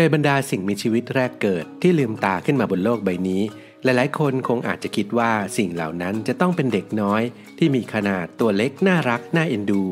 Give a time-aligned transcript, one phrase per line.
[0.00, 3.42] โดยบรรดาสิ่งมีชีวิตแรกเกิดที่ลืมตาขึ้นมาบนโลกใบนี้
[3.82, 7.22] หลายๆ คนคงอาจจะคิดว่าสิ่งเหล่านั้นจะต้องเป็นเด็กน้อย
[7.58, 9.82] ที่มีขนาดตัวเล็กน่ารักน่าเอ็นดู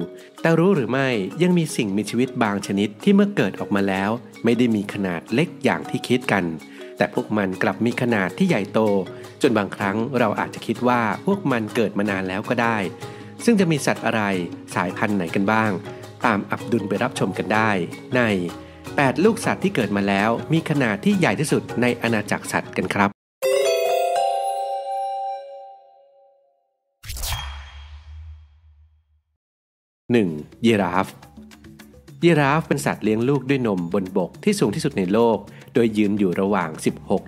[0.41, 1.09] แต่รู้หรือไม่
[1.43, 4.11] ยังมีสิ่งมีชีวิตบางชนิดที่เมื่อเกิดออกมาแล้ว
[4.45, 6.45] ไม่ได้มีขนาดเล็กอย่างที่คิดกัน
[6.97, 8.81] แต่พวกมันกลับมีขนาดที่ใหญ่โต
[9.43, 12.79] จนบางครั้งเราอาจจะคิดว่าพวกมันเกิดมานานแล้วก็ได้
[13.45, 14.23] ซึ่งจะมีสัตว์อะไร
[14.75, 15.71] สายพันธุ์ไหนกันบ้าง
[16.25, 17.71] ตามอับดุลไปรับชมกันได้
[18.17, 18.23] ใน
[18.95, 23.11] 8 ลูกสัตว์ที่เกิดมาแล้วมีขนาดที่ใหญ่ที่สุดในอาณาจักรสัตว์กันครับ
[30.13, 30.67] 1.
[30.67, 31.07] ยีราฟ
[32.25, 35.39] ยีราฟเป็นสัตว์เลี้ยงลูกด้วยนมบนบกที่สูงที่สุดในโลก
[35.75, 36.71] โดยยืนอยู่ระหว่าง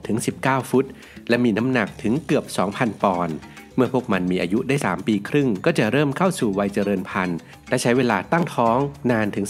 [0.07, 0.85] 16-19 ฟุต
[1.29, 2.45] และมีน้ำหนักถึงเกือบ
[2.75, 3.37] 2,000 ปอนด์
[3.79, 7.39] เมื่อพวกมันมีอายุได้ 3 ปีครึ่ง ก็จะเริ่มเข้าสู่วัยเจริญพันธุ์
[7.69, 8.79] และใช้เวลาตั้งท้อง
[9.11, 9.47] นานถึง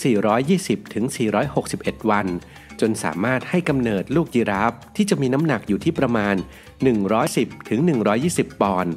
[1.02, 2.26] 420-461 วัน
[2.80, 6.34] จนสามารถให้กำเนิดลูกยีราฟที่จะมีน้ำหนักอยู่ที่ประมาณ
[7.48, 8.94] 110-120 ปอนด์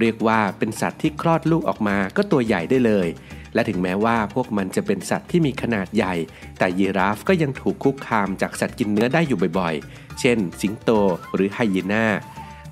[0.00, 3.08] เรียกว่าเป็นสัตว์ที่คลอดลูกออกมาก็ตัวใหญ่ได้เลย
[3.54, 6.14] และถึงแม้ว่าพวกมันจะเป็นสัตว์ที่มีขนาดใหญ่
[6.58, 10.90] แต่ยีราฟก็ยังถูกคุกคามจากสัตว์กินเนื้อได้อยู่บ่อยๆ เช่น สิงโต
[11.34, 12.06] หรือไฮยีน่า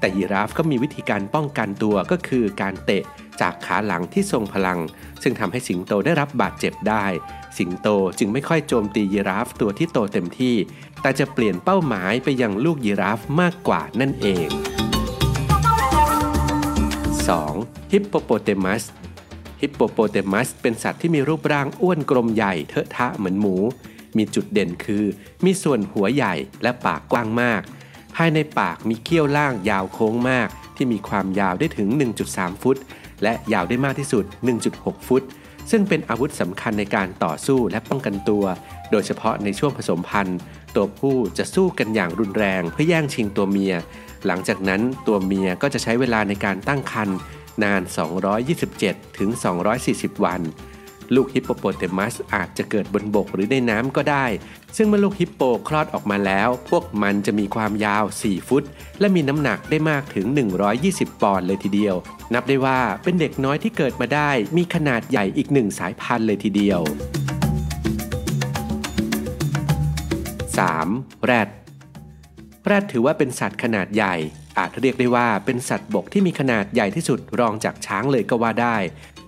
[0.03, 3.03] แต่ยีราฟก็มีวิธีการป้องกันตัวก็คือการเตะ
[3.41, 4.79] จากขาหลังที่ทรงพลัง
[5.23, 7.07] ซึ่งทำให้สิงโตได้รับบาดเจ็บได้
[7.59, 10.57] สิงโตจึงไม่ค่อยโจมตียีราฟตัวที่โตเต็มที่
[11.01, 14.49] แต่จะเปลี่ยนเป้าหมายไปยังลูกยีราฟมากกว่านั่นเอง
[17.21, 17.93] 2.
[17.93, 18.83] ฮิปโปโปเตมัส
[19.61, 23.57] ฮิปโปโปเตมัสเป็นสัตว์ที่มีรูปร่างอ้วนกลมใหญ่เทอะทะเหมือนหมู
[24.17, 25.05] มีจุดเด่นคือ
[25.45, 27.63] มีส่วนหัวใหญ่และปากกว้างมาก
[28.17, 31.89] ภายในปากมีเขี้ยวล่างยาวโค้งมาก ที่มีความยาวได้ถึง
[32.25, 32.77] 1.3 ฟุต
[33.23, 34.25] และยาวได้มากที่สุด
[34.67, 35.23] 1.6 ฟุต
[35.71, 38.45] ซึ่งเป็นอาวุธสำคัญในการต่อสู้และป้องกันตัว
[38.91, 40.39] โดยเฉพาะในช่วงผสมพันธุ์
[40.75, 43.75] ตัวผู้จะสู้กันอย่างรุนแรงเพื่อแย่งชิงตัวเมีย
[44.27, 47.19] หลังจากนั้นตัวเมียก็จะใช้เวลาในการตั้งครรภ์
[47.63, 47.83] นาน
[48.51, 49.31] 227 ถึง
[49.77, 50.41] 240 วัน
[51.15, 54.27] ลูกฮิปโปโปเตมัสอาจจะเกิดบนบกหรือในน้ำก็ได้
[54.77, 58.65] ซึ่งเมื่อลูกฮิปโปคลอดออกมาแล้ว พวกมันจะมีความยาว 4 ฟุต
[59.01, 60.27] และมีน้ำหนักได้มากถึง
[60.75, 61.95] 120 ปอนด์เลยทีเดียว
[62.35, 66.81] นับได้ว่าเป็นเด็กน้อยที่เกิดมาได้ มีขนาดใหญ่อีกหนึ่งสายพันธุ์เลยทีเดียว
[70.43, 71.25] 3.
[71.25, 71.49] แรด
[72.67, 74.17] แรดถือว่าเป็นสัตว์ขนาดใหญ่
[74.59, 78.77] อาจเรียกได้ว่าเป็นสัตว์บกที่มีขนาดใหญ่ที่สุดรองจากช้างเลยก็ว่าได้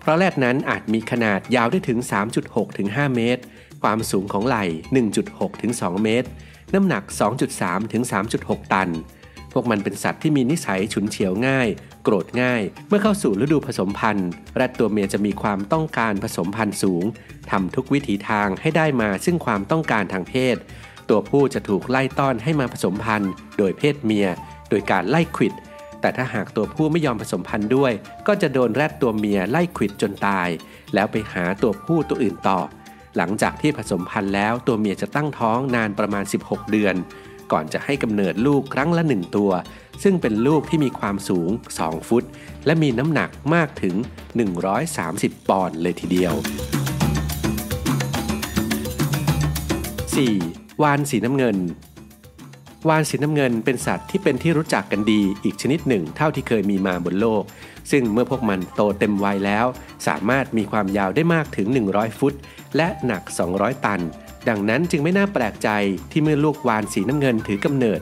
[0.04, 1.98] เพราะแรดนั้นอาจมีขนาดยาวได้ถึง
[2.38, 3.42] 3.6ถึง5เมตร
[3.82, 4.64] ความสูงของไหล่
[5.12, 6.28] 1.6ถึง2เมตร
[6.74, 7.02] น้ำหนัก
[7.48, 8.02] 2.3ถึง
[8.38, 8.90] 3.6 ตัน
[9.52, 11.68] พวกมันเป็นสัตว์ที่มีนิสัยฉุนเฉียวง่าย
[12.04, 17.04] โกรธง่าย เมื่อเข้าสู่ฤดูผสมพันธุ์ แรดตัวเมียจะมีความต้องการผสมพันธุ์สูง
[17.50, 20.56] ทำทุกวิถีทางให้ได้มาซึ่งความต้องการทางเพศ
[21.08, 24.28] ตัวผู้จะถูกไล่ต้อนให้มาผสมพันธุ์ โดยเพศเมีย
[24.70, 25.52] โดยการไล่ขวิด
[26.04, 27.92] แต่ถ้าหากตัวผู้ไม่ยอมผสมพันธุ์ด้วย
[28.26, 30.48] ก็จะโดนแรดตัวเมียไล่ขิดจนตาย
[30.94, 32.60] แล้วไปหาตัวผู้ตัวอื่นต่อ
[33.16, 36.94] หลังจากที่ผสมพันธุ์แล้วตัวเมียจะตั้งท้องนานประมาณ 16 เดือน
[37.52, 39.50] ก่อนจะให้กำเนิดลูกครั้งละ1ตัว
[40.02, 42.24] ซึ่งเป็นลูกที่มีความสูง 2 ฟุต
[42.66, 43.94] และมีน้ำหนักมากถึง
[44.72, 46.34] 130 ปอนด์เลยทีเดียว
[50.36, 50.82] 4.
[50.82, 51.56] วานสีน้ำเงิน
[52.88, 57.42] วานสีน้ำเงินเป็นสัตว์ที่เป็นที่รู้จักกันดีอีกชนิดหนึ่งเท่าที่เคยมีมาบนโลก
[57.90, 59.66] ซึ่งเมื่อพวกมันโตเต็มวัยแล้ว
[60.06, 62.34] สามารถมีความยาวได้มากถึง 100 ฟุต
[62.76, 63.22] และหนัก
[63.54, 64.00] 200 ตัน
[64.48, 65.68] ดังนั้นจึงไม่น่าแปลกใจ
[66.10, 68.00] ที่เมื่อลูกวานสีน้ำเงินถือกำเนิด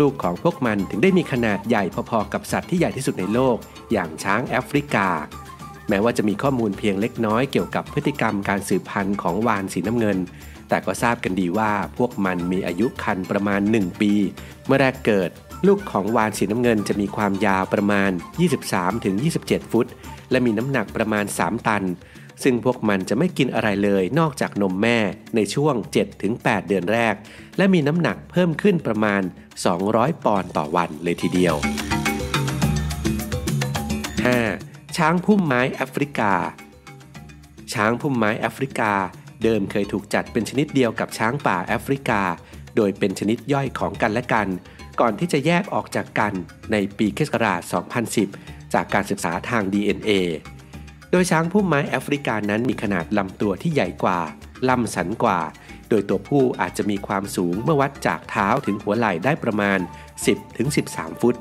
[0.00, 3.56] ลูกๆของพวกมันถึงได้มีขนาดใหญ่พอๆกับสัตว์ที่ใหญ่ที่สุดในโลก
[3.92, 5.08] อย่างช้างแอฟริกา
[5.88, 10.18] แม้ว่าจะมีข้อมูลเพียงเล็กน้อยเกี่ยวกับพฤติกรรมการสืบพันธุ์ของวานสีน้ำเงิน
[10.68, 14.12] แต่ก็ทราบกันดีว่าพวกมันมีอายุคันประมาณ 1 ปี
[14.66, 15.30] เมื่อแรกเกิด
[15.66, 18.10] ลูกของวานสีน้ำเงินจะมีความยาวประมาณ
[18.90, 19.86] 23-27 ฟุต
[20.30, 21.84] และมีน้ำหนักประมาณ 3 ตัน
[22.42, 24.98] ซึ่งพวกมันจะไม่กินอะไรเลยนอกจากนมแม่
[25.34, 25.74] ในช่วง
[26.22, 27.14] 7-8 เดือนแรก
[27.56, 29.22] และมีน้ำหนักเพิ่มขึ้นประมาณ
[29.72, 31.54] 200 ปอนด์ต่อวันเลยทีเดียว
[34.06, 34.96] 5.
[34.96, 36.32] ช้างพุ่มไม้แอฟริกา
[37.74, 38.92] ช้างพุ่มไม้แอฟริกา
[39.42, 42.22] เดิมเคยถูกจัดเป็นชนิดเดียวกับช้างป่าแอฟริกา
[42.76, 44.48] โดยเป็นชนิดย่อยของกันและกัน
[45.00, 46.32] ก่อนที่จะแยกออกจากกัน
[46.72, 47.28] ในปีคศ
[48.02, 50.10] 2010 จากการศึกษาทาง DNA
[51.10, 54.20] โดยช้างพุ่มไม้แอฟริกานั้นมีขนาดลำตัวที่ใหญ่กว่า
[54.68, 55.40] ลำสันกว่า
[55.88, 59.78] โดยตัวผู้อาจจะมีความสูงเมื่อวัดจากเท้าถึงหัวไหล่ได้ประมาณ
[60.50, 61.36] 10-13 ฟุต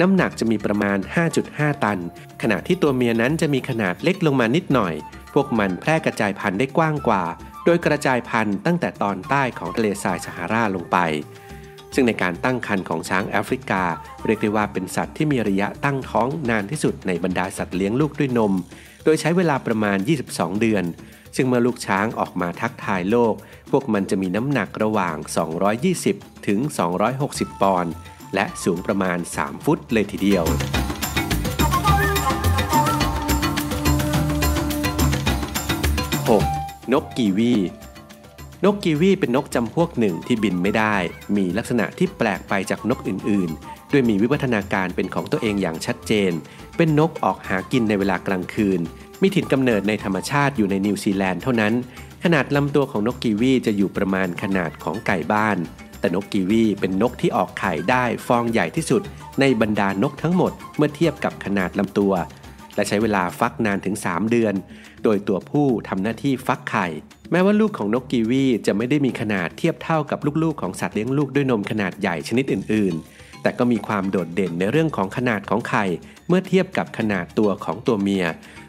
[0.00, 0.98] น้ำหนักจะมีประมาณ
[1.40, 1.98] 5.5 ตัน
[2.42, 4.94] ขณะที่ตัวเมียนั้นจะมีขนาดเล็กลงมานิดหน่อย
[5.34, 7.24] พวกมันแพร่กระจายพันธุ์ได้กว้างกว่า
[7.64, 10.96] โดยกระจายพันธุ์ตั้งแต่ตอนใต้ของทะเลทรายซาฮาราลงไป
[11.94, 13.82] ซึ่งในการตั้งครรภ์ของช้างแอฟริกา
[14.26, 18.52] เรียกได้ว่าเป็นสัตว์ที่มีระยะตั้งท้องนานที่สุดในบรรดาสัตว์เลี้ยงลูกด้วยนม
[19.04, 19.98] โดยใช้เวลาประมาณ
[20.28, 20.84] 22 เดือน
[21.36, 23.34] ซึ่งเมื่อลูกช้างออกมาทักทายโลก
[23.70, 25.16] พวกมันจะมีน้ำหนักระหว่าง
[25.80, 26.58] 220 ถึง
[27.10, 27.92] 260 ปอนด์
[28.34, 30.44] และสูงประมาณ 3 ฟุตเลยทีเดียว
[36.28, 36.92] 6.
[36.92, 37.54] นกกีวี
[38.64, 40.96] นกกีวีเป็นนกจำพวกหนึ่งที่บินไม่ได้
[41.36, 46.32] มีลักษณะที่แปลกไปจากนกอื่น ๆ ด้วยมีวิวัฒนาการเป็นของตัวเองอย่างชัดเจน
[46.76, 48.80] เป็นนกออกหากินในเวลากลางคืน
[49.22, 51.74] มีถิ่นกำเนิดในธรรมชาติอยู่ในนิวซีแลนด์เท่านั้น
[52.24, 55.56] ขนาดลำตัวของนกกีวีจะอยู่ประมาณขนาดของไก่บ้าน
[56.00, 59.02] แต่นกกีวีเป็นนกที่ออกไข่ได้ฟองใหญ่ที่สุด
[59.40, 62.12] ในบรรดานกทั้งหมดเมื่อเทียบกับขนาดลำตัว
[62.74, 64.54] และใช้เวลาฟักนานถึง 3 เดือน
[65.04, 66.86] โดยตัวผู้ทำหน้าที่ฟักไข่
[67.30, 75.84] แม้ว่าลูกของนกกีวีจะไม่ได้มีขนาดเทียบเท่ากับลูกๆ ของสัตว์เลี้ยงลูกด้วยนมขนาดใหญ่ชนิดอื่น ๆ แต่ก็มีความโดดเด่นในเรื่องของขนาดของไข่
[76.28, 78.24] เมื่อเทียบกับขนาดตัวของตัวเมีย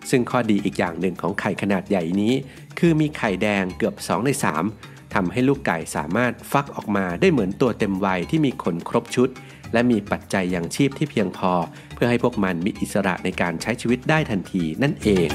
[0.10, 2.34] ซึ่งข้อดีอีกอย่างหนึ่งของไข่ขนาดใหญ่นี้
[2.80, 4.30] คือมีไข่แดงเกือบ 2 ใน
[4.66, 9.30] 3 ทำให้ลูกไก่สามารถฟักออกมาได้เหมือนตัวเต็มวัยที่มีขนครบชุด
[9.74, 11.52] และมีปัจจัยยังชีพที่เพียงพอ
[11.94, 15.30] เพื่อให้พวกมันมีอิสระในการใช้ชีวิตได้ทันทีนั่นเอง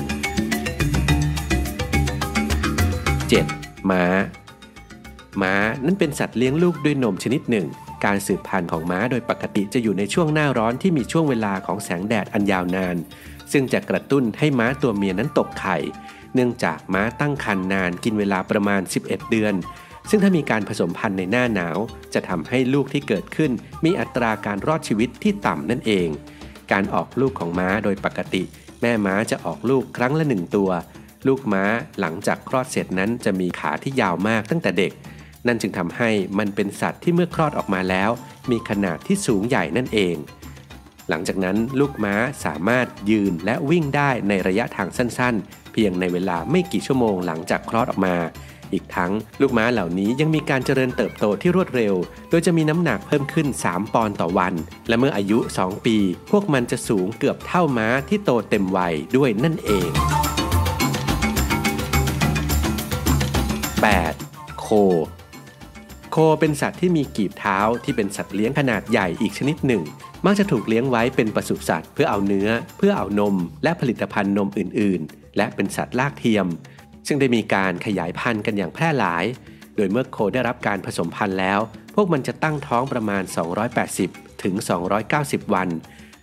[3.13, 3.91] 7.
[3.91, 4.05] ม้า
[5.43, 5.55] ม้า
[5.85, 7.67] นั้นเป็นสัตว์เลี้ยงลูกด้วยนมชนิดหนึ่ง
[8.05, 12.97] การสืบพันธุ์ของม้าโดยปกติจะอยู่ในช่วงหน้าร้อนที่มีช่วงเวลาของแสงแดดอันยาวนาน
[13.53, 15.77] ซึ่งจะกระตุ้นให้ม้าตัวเมียนั้นตกไข่
[16.35, 19.55] เนื่องจากม้าตั้งครรภ์นานกินเวลาประมาณ 11 เดือน
[20.11, 21.79] ซึ่งถ้ามีการผสมพันธุ์ในหน้าหนาว
[22.15, 23.51] จะทำให้ลูกที่เกิดขึ้น
[23.85, 26.09] มีอัตราการรอดชีวิตที่ต่ำนั่นเอง
[26.73, 28.43] การออกลูกของม้าโดยปกติ
[28.81, 30.71] แม่ม้าจะออกลูกครั้งละหนึ่งตัว
[31.27, 31.65] ลูกม้า
[32.01, 34.93] หลังจากคลอดเสร็จนั้นจะมีขาที่ยาวมากตั้งแต่เด็ก
[35.47, 38.11] นั่นจึงทำให้มันเป็นสัตว์ที่เมื่อคลอดออกมาแล้ว
[38.51, 40.17] มีขนาดที่สูงใหญ่นั่นเอง
[41.09, 42.15] หลังจากนั้นลูกม้า
[42.45, 48.17] สามารถยืนและวิ่งได้ในระยะทางสั้นๆ เพียงในเวลาไม่กี่ชั่วโมงหลังจากคลอดออกมา
[48.73, 51.95] อีกทั้งลูกม้าเหล่านี้ยังมีการเจริญเติบโตที่รวดเร็ว
[52.31, 54.55] โดยจะมีน้ำหนักเพิ่มขึ้น 3 ปอนด์ต่อวัน
[54.89, 55.97] และเมื่ออายุ 2 ปี
[56.31, 59.91] พวกมันจะสูงเกือบเท่าม้าที่โตเต็มวัยด้วยนั่นเอง
[64.05, 64.61] 8.
[64.61, 64.69] โค
[66.17, 69.83] โคเป็นสัตว์ที่มีกีบเท้าที่เป็นสัตว์เลี้ยงขนาดใหญ่อีกชนิดหนึ่ง
[70.25, 76.47] มักจะถูกเลี้ยงไว้เป็นปศุสัตว์เพื่อเอาเนื้อ เพื่อเอานม และผลิตภัณฑ์นมอื่น ๆ และเป็นสัตว์ลากเทียม
[77.07, 79.25] ซึ่งได้มีการขยายพันธุ์กันอย่างแพร่หลาย
[79.77, 81.61] โดยเมื่อโคได้รับการผสมพันธุ์แล้ว
[81.95, 83.23] พวกมันจะตั้งท้องประมาณ
[83.83, 84.55] 280 ถึง
[85.05, 85.69] 290 วัน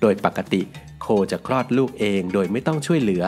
[0.01, 0.61] โดยปกติ
[1.01, 3.23] โคจะคลอดลูกเองโดยไม่ต้องช่วยเหลือ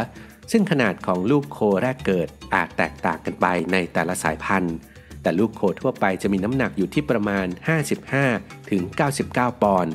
[0.51, 4.77] ซึ่งขนาดของลูกโคแรกเกิดอาจแตกต่างกันไปในแต่ละสายพันธุ์
[5.23, 7.45] แต่ลูกโคทั่วไปจะมีน้ำหนักอยู่ที่ประมาณ
[8.09, 8.81] 55 ถึง
[9.23, 9.93] 99 ปอนด์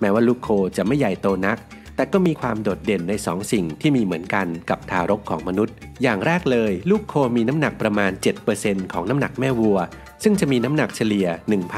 [0.00, 1.58] แม้ว่าลูกโคจะไม่ใหญ่โตนัก
[1.96, 8.10] แต่ก็มีความโดดเด่นใน2สิ่งที่มีเหมือนกันกับทารกของมนุษย์ อย่างแรกเลย ลูกโคมีน้ำหนักประมาณ
[8.52, 9.78] 7%ของน้ำหนักแม่วัว
[10.22, 11.26] ซึ่งจะมีน้ำหนักเฉลี่ย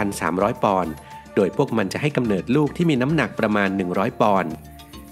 [0.07, 0.93] 1,300 ปอนด์
[1.37, 4.53] โดยพวกมันจะให้กำเนิดลูกที่มีน้ำหนักประมาณ 100 ปอนด์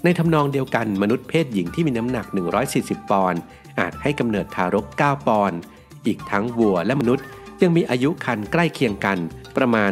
[0.03, 2.25] ในทำนองเดียวกันมนุษย์เพศหญิงที่มีน้ำหนัก
[2.69, 3.39] 140 ปอนด์
[3.79, 5.59] อาจให้กำเนิดทารก 9 ปอนด์
[6.05, 7.25] อีกทั้งวัวและมนุษย์
[7.63, 9.19] ยังมีอายุคันใกล้เคียงกัน
[9.57, 9.91] ประมาณ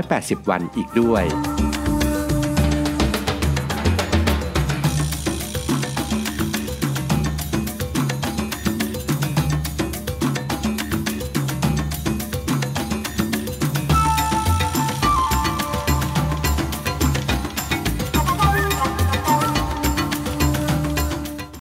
[0.00, 1.24] 280 วันอีกด้วย